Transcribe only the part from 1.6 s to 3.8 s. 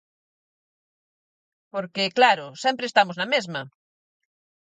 Porque, claro, sempre estamos na mesma.